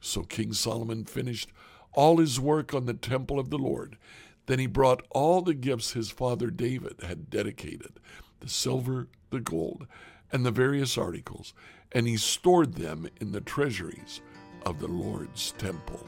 So 0.00 0.22
King 0.22 0.52
Solomon 0.52 1.04
finished 1.04 1.50
all 1.98 2.18
his 2.18 2.38
work 2.38 2.72
on 2.72 2.87
the 2.87 2.94
temple 2.94 3.40
of 3.40 3.50
the 3.50 3.58
Lord. 3.58 3.98
Then 4.46 4.61
he 4.61 4.68
brought 4.68 5.04
all 5.11 5.42
the 5.42 5.52
gifts 5.52 5.94
his 5.94 6.12
father 6.12 6.48
David 6.48 6.94
had 7.02 7.28
dedicated 7.28 7.98
the 8.38 8.48
silver, 8.48 9.08
the 9.30 9.40
gold, 9.40 9.84
and 10.30 10.46
the 10.46 10.52
various 10.52 10.96
articles, 10.96 11.54
and 11.90 12.06
he 12.06 12.16
stored 12.16 12.74
them 12.74 13.08
in 13.20 13.32
the 13.32 13.40
treasuries 13.40 14.20
of 14.64 14.78
the 14.78 14.87
Lord's 14.87 15.50
temple. 15.58 16.06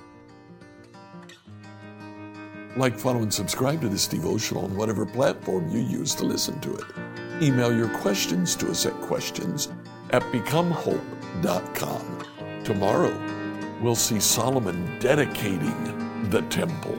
Like, 2.76 2.96
follow, 2.96 3.22
and 3.22 3.34
subscribe 3.34 3.80
to 3.80 3.88
this 3.88 4.06
devotional 4.06 4.66
on 4.66 4.76
whatever 4.76 5.04
platform 5.04 5.68
you 5.70 5.80
use 5.80 6.14
to 6.14 6.24
listen 6.24 6.60
to 6.60 6.72
it. 6.72 6.84
Email 7.42 7.76
your 7.76 7.88
questions 7.98 8.54
to 8.56 8.70
us 8.70 8.86
at 8.86 8.94
questions 9.00 9.66
at 10.10 10.22
becomehope.com. 10.30 12.24
Tomorrow, 12.62 13.39
we'll 13.80 13.94
see 13.94 14.20
Solomon 14.20 14.98
dedicating 14.98 16.28
the 16.30 16.42
temple. 16.42 16.98